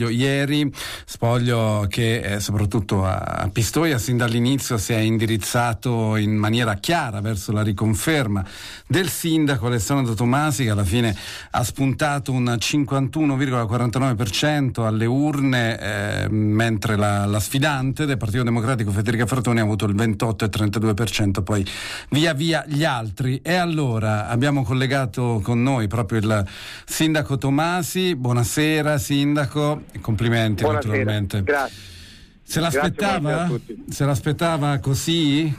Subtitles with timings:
[0.00, 0.72] Ieri
[1.06, 7.50] spoglio che eh, soprattutto a Pistoia sin dall'inizio si è indirizzato in maniera chiara verso
[7.50, 8.46] la riconferma
[8.86, 11.16] del sindaco Alessandro Tomasi che alla fine
[11.50, 19.26] ha spuntato un 51,49% alle urne eh, mentre la, la, sfidante del Partito Democratico Federica
[19.26, 21.66] Fratoni ha avuto il 28,32% poi
[22.10, 23.40] via via gli altri.
[23.42, 26.46] E allora abbiamo collegato con noi proprio il
[26.84, 28.14] sindaco Tomasi.
[28.14, 30.94] Buonasera sindaco Complimenti Buonasera.
[30.94, 31.42] naturalmente.
[31.42, 31.96] Grazie.
[32.42, 33.50] Se l'aspettava?
[33.88, 35.54] Se l'aspettava così?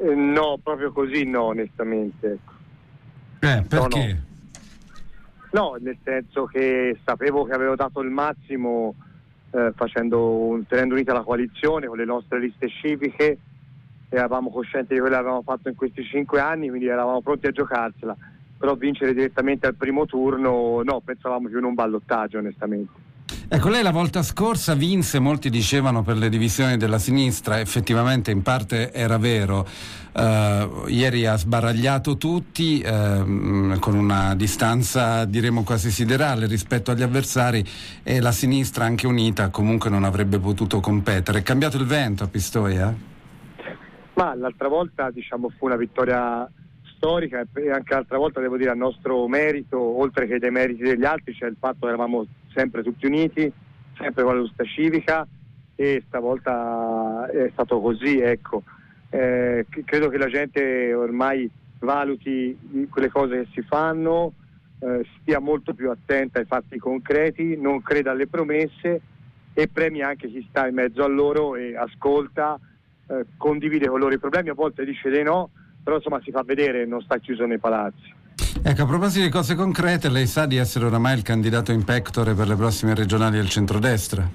[0.00, 2.38] Eh, no, proprio così no, onestamente.
[3.40, 4.22] Eh, perché?
[5.52, 5.70] No, no.
[5.70, 8.94] no, nel senso che sapevo che avevo dato il massimo
[9.50, 9.72] eh,
[10.10, 13.38] un, tenendo unita la coalizione con le nostre liste civiche
[14.08, 17.50] eravamo coscienti di quello che avevamo fatto in questi cinque anni, quindi eravamo pronti a
[17.50, 18.16] giocarsela.
[18.58, 23.06] Però vincere direttamente al primo turno, no, pensavamo più in un ballottaggio, onestamente.
[23.50, 28.42] Ecco, lei la volta scorsa vinse, molti dicevano per le divisioni della sinistra, effettivamente in
[28.42, 29.66] parte era vero.
[30.12, 37.64] Uh, ieri ha sbaragliato tutti uh, con una distanza diremo quasi siderale rispetto agli avversari
[38.02, 41.38] e la sinistra anche unita comunque non avrebbe potuto competere.
[41.38, 42.94] È cambiato il vento a Pistoia?
[44.12, 46.46] Ma l'altra volta diciamo fu una vittoria
[46.98, 51.04] storica e anche l'altra volta devo dire a nostro merito, oltre che dei meriti degli
[51.04, 53.50] altri, c'è il fatto che eravamo sempre tutti uniti,
[53.96, 55.26] sempre con la giusta civica
[55.74, 58.64] e stavolta è stato così, ecco.
[59.10, 64.32] Eh, credo che la gente ormai valuti quelle cose che si fanno,
[64.80, 69.00] eh, stia molto più attenta ai fatti concreti, non creda alle promesse
[69.54, 72.58] e premi anche chi sta in mezzo a loro e ascolta,
[73.06, 75.50] eh, condivide con loro i problemi, a volte dice dei no,
[75.88, 78.12] però insomma si fa vedere, non sta chiuso nei palazzi.
[78.62, 82.34] Ecco, a proposito di cose concrete, lei sa di essere oramai il candidato in pectore
[82.34, 84.28] per le prossime regionali del centrodestra?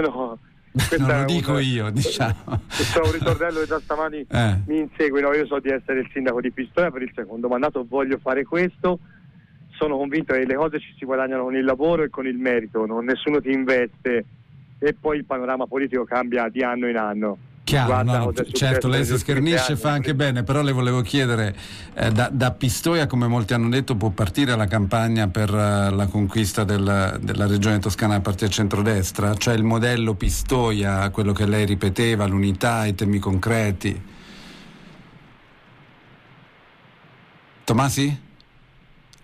[0.00, 0.38] no,
[0.98, 2.62] non lo dico una, io, diciamo.
[2.66, 4.60] C'è un ritornello che già stamani eh.
[4.66, 5.34] mi inseguono.
[5.34, 9.00] Io so di essere il sindaco di Pistoia per il secondo mandato, voglio fare questo.
[9.72, 12.86] Sono convinto che le cose ci si guadagnano con il lavoro e con il merito,
[12.86, 14.24] non, nessuno ti investe
[14.78, 17.36] e poi il panorama politico cambia di anno in anno.
[17.64, 21.56] Chiaro, no, certo, lei si schernisce, fa anche bene, però le volevo chiedere,
[21.94, 26.06] eh, da, da, Pistoia, come molti hanno detto, può partire la campagna per uh, la
[26.10, 29.34] conquista del, della regione toscana da parte del centrodestra?
[29.34, 34.02] Cioè il modello Pistoia, quello che lei ripeteva, l'unità, i temi concreti?
[37.64, 38.23] Tomasi?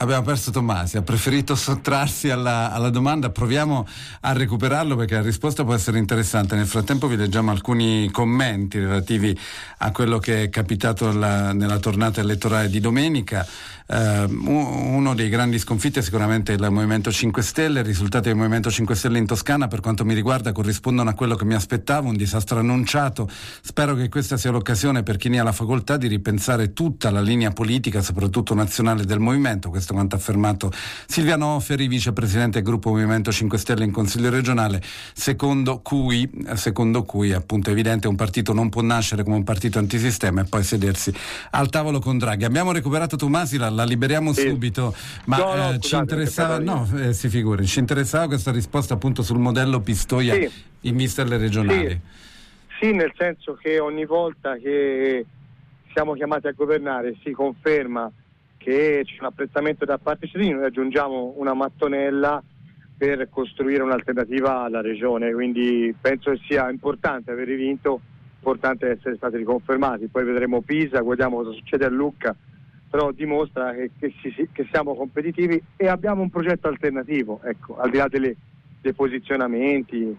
[0.03, 3.87] Abbiamo perso Tommasi, ha preferito sottrarsi alla, alla, domanda, proviamo
[4.21, 6.56] a recuperarlo perché la risposta può essere interessante.
[6.56, 9.38] Nel frattempo vi leggiamo alcuni commenti relativi
[9.77, 13.47] a quello che è capitato la, nella tornata elettorale di domenica.
[13.91, 18.71] Uh, uno dei grandi sconfitti è sicuramente il Movimento 5 Stelle, i risultati del Movimento
[18.71, 22.17] 5 Stelle in Toscana per quanto mi riguarda corrispondono a quello che mi aspettavo, un
[22.17, 23.28] disastro annunciato.
[23.61, 27.21] Spero che questa sia l'occasione per chi ne ha la facoltà di ripensare tutta la
[27.21, 29.71] linea politica, soprattutto nazionale del Movimento.
[29.71, 30.70] Questo quanto affermato
[31.06, 34.80] Silviano Oferi, vicepresidente del gruppo Movimento 5 Stelle in Consiglio regionale,
[35.12, 39.78] secondo cui, secondo cui appunto è evidente un partito non può nascere come un partito
[39.78, 41.12] antisistema e poi sedersi
[41.50, 42.44] al tavolo con Draghi.
[42.44, 44.48] Abbiamo recuperato Tomasi, la, la liberiamo sì.
[44.48, 44.94] subito,
[45.26, 49.22] ma no, no, eh, ci interessava, no, eh, si figuri, ci interessava questa risposta appunto
[49.22, 50.50] sul modello Pistoia sì.
[50.80, 51.88] in vista delle regionali.
[51.88, 52.86] Sì.
[52.86, 55.26] sì, nel senso che ogni volta che
[55.92, 58.10] siamo chiamati a governare si conferma
[58.62, 62.43] che c'è un apprezzamento da parte dei cittadini, noi aggiungiamo una mattonella
[62.97, 68.03] per costruire un'alternativa alla regione, quindi penso che sia importante aver vinto,
[68.37, 72.37] importante essere stati riconfermati, poi vedremo Pisa, guardiamo cosa succede a Lucca,
[72.91, 77.88] però dimostra che, che, si, che siamo competitivi e abbiamo un progetto alternativo, ecco, al
[77.88, 78.37] di là delle,
[78.82, 80.15] dei posizionamenti,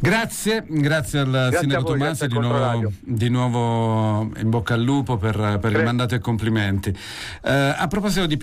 [0.00, 5.58] Grazie, grazie al grazie Sindaco Tomasi, di nuovo, di nuovo, in bocca al lupo per,
[5.60, 6.90] per il mandato e complimenti.
[6.90, 8.36] Uh, a proposito di